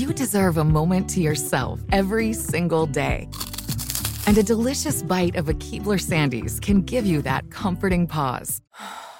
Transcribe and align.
You 0.00 0.14
deserve 0.14 0.56
a 0.56 0.64
moment 0.64 1.10
to 1.10 1.20
yourself 1.20 1.78
every 1.92 2.32
single 2.32 2.86
day. 2.86 3.28
And 4.26 4.38
a 4.38 4.42
delicious 4.42 5.02
bite 5.02 5.36
of 5.36 5.50
a 5.50 5.52
Keebler 5.52 6.00
Sandies 6.00 6.58
can 6.58 6.80
give 6.80 7.04
you 7.04 7.20
that 7.20 7.50
comforting 7.50 8.06
pause. 8.06 8.62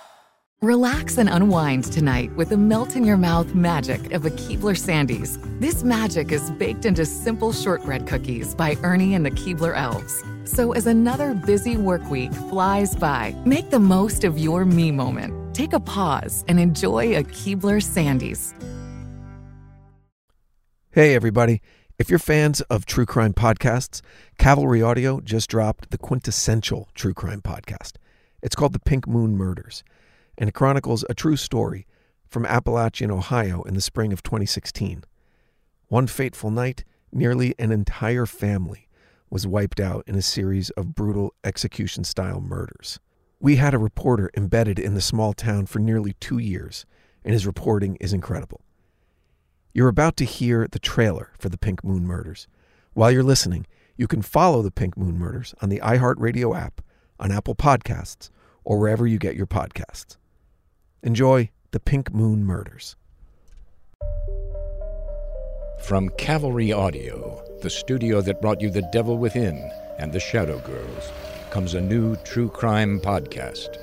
Relax 0.62 1.18
and 1.18 1.28
unwind 1.28 1.84
tonight 1.84 2.34
with 2.34 2.48
the 2.48 2.56
melt 2.56 2.96
in 2.96 3.04
your 3.04 3.18
mouth 3.18 3.54
magic 3.54 4.12
of 4.12 4.24
a 4.24 4.30
Keebler 4.30 4.74
Sandies. 4.74 5.38
This 5.60 5.84
magic 5.84 6.32
is 6.32 6.50
baked 6.52 6.86
into 6.86 7.04
simple 7.04 7.52
shortbread 7.52 8.06
cookies 8.06 8.54
by 8.54 8.78
Ernie 8.82 9.14
and 9.14 9.26
the 9.26 9.32
Keebler 9.32 9.76
Elves. 9.76 10.24
So 10.44 10.72
as 10.72 10.86
another 10.86 11.34
busy 11.34 11.76
work 11.76 12.08
week 12.08 12.32
flies 12.48 12.96
by, 12.96 13.34
make 13.44 13.68
the 13.68 13.80
most 13.80 14.24
of 14.24 14.38
your 14.38 14.64
me 14.64 14.92
moment. 14.92 15.54
Take 15.54 15.74
a 15.74 15.80
pause 15.80 16.42
and 16.48 16.58
enjoy 16.58 17.18
a 17.18 17.22
Keebler 17.22 17.82
Sandies. 17.82 18.54
Hey, 20.92 21.14
everybody. 21.14 21.62
If 22.00 22.10
you're 22.10 22.18
fans 22.18 22.62
of 22.62 22.84
true 22.84 23.06
crime 23.06 23.32
podcasts, 23.32 24.00
Cavalry 24.38 24.82
Audio 24.82 25.20
just 25.20 25.48
dropped 25.48 25.92
the 25.92 25.98
quintessential 25.98 26.88
true 26.96 27.14
crime 27.14 27.42
podcast. 27.42 27.92
It's 28.42 28.56
called 28.56 28.72
The 28.72 28.80
Pink 28.80 29.06
Moon 29.06 29.36
Murders, 29.36 29.84
and 30.36 30.48
it 30.48 30.52
chronicles 30.52 31.04
a 31.08 31.14
true 31.14 31.36
story 31.36 31.86
from 32.26 32.44
Appalachian, 32.44 33.12
Ohio 33.12 33.62
in 33.62 33.74
the 33.74 33.80
spring 33.80 34.12
of 34.12 34.24
2016. 34.24 35.04
One 35.86 36.08
fateful 36.08 36.50
night, 36.50 36.82
nearly 37.12 37.54
an 37.56 37.70
entire 37.70 38.26
family 38.26 38.88
was 39.30 39.46
wiped 39.46 39.78
out 39.78 40.02
in 40.08 40.16
a 40.16 40.22
series 40.22 40.70
of 40.70 40.96
brutal 40.96 41.34
execution 41.44 42.02
style 42.02 42.40
murders. 42.40 42.98
We 43.38 43.54
had 43.54 43.74
a 43.74 43.78
reporter 43.78 44.28
embedded 44.36 44.80
in 44.80 44.94
the 44.94 45.00
small 45.00 45.34
town 45.34 45.66
for 45.66 45.78
nearly 45.78 46.14
two 46.14 46.38
years, 46.38 46.84
and 47.24 47.32
his 47.32 47.46
reporting 47.46 47.96
is 48.00 48.12
incredible. 48.12 48.62
You're 49.72 49.88
about 49.88 50.16
to 50.16 50.24
hear 50.24 50.66
the 50.70 50.80
trailer 50.80 51.30
for 51.38 51.48
the 51.48 51.58
Pink 51.58 51.84
Moon 51.84 52.04
Murders. 52.04 52.48
While 52.92 53.12
you're 53.12 53.22
listening, 53.22 53.66
you 53.96 54.08
can 54.08 54.20
follow 54.20 54.62
the 54.62 54.72
Pink 54.72 54.96
Moon 54.96 55.16
Murders 55.16 55.54
on 55.62 55.68
the 55.68 55.78
iHeartRadio 55.78 56.58
app, 56.58 56.80
on 57.20 57.30
Apple 57.30 57.54
Podcasts, 57.54 58.30
or 58.64 58.78
wherever 58.80 59.06
you 59.06 59.16
get 59.16 59.36
your 59.36 59.46
podcasts. 59.46 60.16
Enjoy 61.04 61.50
the 61.70 61.78
Pink 61.78 62.12
Moon 62.12 62.44
Murders. 62.44 62.96
From 65.84 66.08
Cavalry 66.18 66.72
Audio, 66.72 67.40
the 67.62 67.70
studio 67.70 68.20
that 68.22 68.42
brought 68.42 68.60
you 68.60 68.70
The 68.70 68.88
Devil 68.92 69.18
Within 69.18 69.70
and 69.98 70.12
The 70.12 70.20
Shadow 70.20 70.58
Girls, 70.60 71.12
comes 71.50 71.74
a 71.74 71.80
new 71.80 72.16
true 72.16 72.48
crime 72.48 72.98
podcast, 73.00 73.78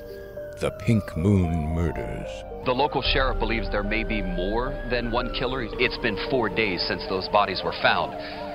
The 0.60 0.72
Pink 0.72 1.16
Moon 1.16 1.68
Murders. 1.68 2.28
The 2.64 2.72
local 2.72 3.00
sheriff 3.00 3.38
believes 3.38 3.70
there 3.70 3.84
may 3.84 4.02
be 4.02 4.22
more 4.22 4.70
than 4.90 5.12
one 5.12 5.32
killer. 5.34 5.62
It's 5.62 5.96
been 5.98 6.18
four 6.30 6.48
days 6.48 6.84
since 6.88 7.00
those 7.08 7.28
bodies 7.28 7.62
were 7.64 7.74
found, 7.80 8.14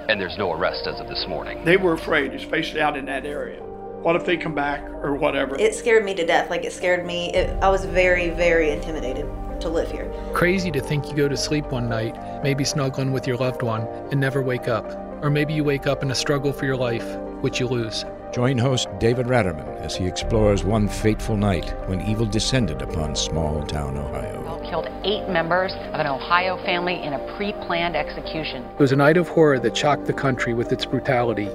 and 0.09 0.19
there's 0.19 0.37
no 0.37 0.51
arrest 0.51 0.85
as 0.85 0.99
of 0.99 1.07
this 1.07 1.25
morning. 1.29 1.63
They 1.63 1.77
were 1.77 1.93
afraid, 1.93 2.33
especially 2.33 2.81
out 2.81 2.97
in 2.97 3.05
that 3.05 3.25
area. 3.25 3.61
What 3.63 4.17
if 4.17 4.25
they 4.25 4.35
come 4.35 4.53
back 4.53 4.83
or 4.83 5.15
whatever? 5.15 5.55
It 5.57 5.75
scared 5.75 6.03
me 6.03 6.13
to 6.15 6.25
death. 6.25 6.49
Like 6.49 6.65
it 6.65 6.73
scared 6.73 7.05
me. 7.05 7.33
It, 7.33 7.49
I 7.63 7.69
was 7.69 7.85
very, 7.85 8.31
very 8.31 8.71
intimidated 8.71 9.25
to 9.61 9.69
live 9.69 9.89
here. 9.89 10.11
Crazy 10.33 10.71
to 10.71 10.81
think 10.81 11.07
you 11.07 11.15
go 11.15 11.29
to 11.29 11.37
sleep 11.37 11.67
one 11.67 11.87
night, 11.87 12.43
maybe 12.43 12.65
snuggling 12.65 13.13
with 13.13 13.25
your 13.25 13.37
loved 13.37 13.61
one, 13.61 13.83
and 14.11 14.19
never 14.19 14.41
wake 14.41 14.67
up. 14.67 14.91
Or 15.23 15.29
maybe 15.29 15.53
you 15.53 15.63
wake 15.63 15.87
up 15.87 16.03
in 16.03 16.11
a 16.11 16.15
struggle 16.15 16.51
for 16.51 16.65
your 16.65 16.75
life, 16.75 17.15
which 17.39 17.61
you 17.61 17.67
lose. 17.67 18.03
Join 18.33 18.57
host 18.57 18.87
David 18.97 19.27
Ratterman 19.27 19.79
as 19.81 19.95
he 19.95 20.07
explores 20.07 20.63
one 20.63 20.87
fateful 20.87 21.37
night 21.37 21.69
when 21.87 22.01
evil 22.01 22.25
descended 22.25 22.81
upon 22.81 23.15
small 23.15 23.61
town 23.61 23.95
Ohio. 23.95 24.59
Killed 24.67 24.87
eight 25.03 25.29
members 25.29 25.71
of 25.71 25.99
an 25.99 26.07
Ohio 26.07 26.57
family 26.65 26.95
in 26.95 27.13
a 27.13 27.35
pre 27.37 27.53
planned 27.67 27.95
execution. 27.95 28.63
It 28.63 28.79
was 28.79 28.91
a 28.91 28.95
night 28.95 29.17
of 29.17 29.27
horror 29.27 29.59
that 29.59 29.77
shocked 29.77 30.07
the 30.07 30.13
country 30.13 30.55
with 30.55 30.71
its 30.71 30.83
brutality 30.83 31.47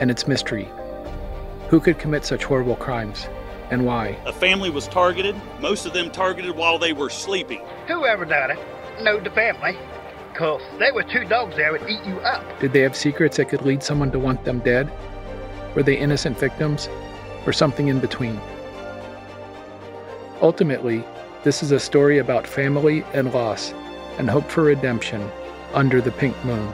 and 0.00 0.10
its 0.10 0.26
mystery. 0.26 0.70
Who 1.68 1.80
could 1.80 1.98
commit 1.98 2.24
such 2.24 2.44
horrible 2.44 2.76
crimes 2.76 3.26
and 3.70 3.84
why? 3.84 4.18
A 4.24 4.32
family 4.32 4.70
was 4.70 4.88
targeted, 4.88 5.36
most 5.60 5.84
of 5.84 5.92
them 5.92 6.10
targeted 6.10 6.56
while 6.56 6.78
they 6.78 6.94
were 6.94 7.10
sleeping. 7.10 7.60
Whoever 7.88 8.24
done 8.24 8.52
it 8.52 8.58
knowed 9.02 9.24
the 9.24 9.30
family, 9.32 9.76
because 10.32 10.62
there 10.78 10.94
were 10.94 11.02
two 11.02 11.26
dogs 11.26 11.56
there 11.56 11.72
would 11.72 11.82
eat 11.82 12.02
you 12.06 12.20
up. 12.20 12.58
Did 12.58 12.72
they 12.72 12.80
have 12.80 12.96
secrets 12.96 13.36
that 13.36 13.50
could 13.50 13.66
lead 13.66 13.82
someone 13.82 14.10
to 14.12 14.18
want 14.18 14.46
them 14.46 14.60
dead? 14.60 14.90
Were 15.74 15.82
they 15.82 15.96
innocent 15.96 16.38
victims 16.38 16.88
or 17.46 17.52
something 17.52 17.88
in 17.88 17.98
between? 17.98 18.40
Ultimately, 20.40 21.04
this 21.44 21.62
is 21.62 21.72
a 21.72 21.80
story 21.80 22.18
about 22.18 22.46
family 22.46 23.04
and 23.14 23.32
loss, 23.32 23.72
and 24.18 24.28
hope 24.28 24.48
for 24.48 24.64
redemption 24.64 25.30
under 25.74 26.00
the 26.00 26.12
pink 26.12 26.36
moon. 26.44 26.72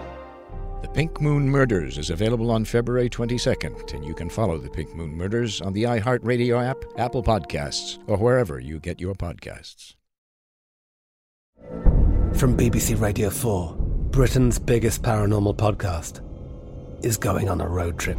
The 0.83 0.89
Pink 0.89 1.21
Moon 1.21 1.49
Murders 1.49 1.99
is 1.99 2.11
available 2.11 2.51
on 2.51 2.65
February 2.65 3.11
22nd, 3.11 3.95
and 3.95 4.05
you 4.05 4.15
can 4.15 4.31
follow 4.31 4.59
the 4.59 4.71
Pink 4.71 4.95
Moon 4.95 5.17
Murders 5.17 5.61
on 5.61 5.73
the 5.73 5.83
iHeartRadio 5.85 6.65
app, 6.65 6.85
Apple 6.97 7.23
Podcasts, 7.23 7.99
or 8.07 8.17
wherever 8.17 8.61
you 8.61 8.79
get 8.79 9.01
your 9.01 9.15
podcasts. 9.15 9.95
From 12.35 12.57
BBC 12.57 13.01
Radio 13.01 13.29
4, 13.31 13.77
Britain's 14.11 14.59
biggest 14.59 15.03
paranormal 15.03 15.57
podcast 15.57 16.23
is 17.05 17.17
going 17.17 17.49
on 17.49 17.61
a 17.61 17.67
road 17.67 17.99
trip. 17.99 18.19